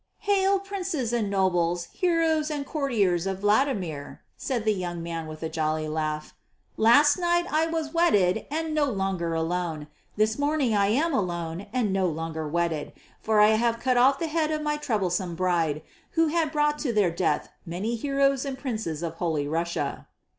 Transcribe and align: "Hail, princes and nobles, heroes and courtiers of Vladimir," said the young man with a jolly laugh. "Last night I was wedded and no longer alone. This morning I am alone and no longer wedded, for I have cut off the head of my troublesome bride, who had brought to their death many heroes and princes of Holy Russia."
"Hail, 0.21 0.57
princes 0.57 1.13
and 1.13 1.29
nobles, 1.29 1.83
heroes 1.93 2.49
and 2.49 2.65
courtiers 2.65 3.27
of 3.27 3.41
Vladimir," 3.41 4.23
said 4.35 4.65
the 4.65 4.73
young 4.73 5.03
man 5.03 5.27
with 5.27 5.43
a 5.43 5.47
jolly 5.47 5.87
laugh. 5.87 6.33
"Last 6.75 7.19
night 7.19 7.45
I 7.53 7.67
was 7.67 7.93
wedded 7.93 8.47
and 8.49 8.73
no 8.73 8.85
longer 8.85 9.35
alone. 9.35 9.85
This 10.17 10.39
morning 10.39 10.73
I 10.73 10.87
am 10.87 11.13
alone 11.13 11.67
and 11.71 11.93
no 11.93 12.07
longer 12.07 12.47
wedded, 12.47 12.93
for 13.21 13.39
I 13.41 13.49
have 13.49 13.79
cut 13.79 13.95
off 13.95 14.17
the 14.17 14.25
head 14.25 14.49
of 14.49 14.63
my 14.63 14.75
troublesome 14.75 15.35
bride, 15.35 15.83
who 16.13 16.29
had 16.29 16.51
brought 16.51 16.79
to 16.79 16.91
their 16.91 17.11
death 17.11 17.49
many 17.63 17.93
heroes 17.95 18.43
and 18.43 18.57
princes 18.57 19.03
of 19.03 19.13
Holy 19.17 19.47
Russia." 19.47 20.07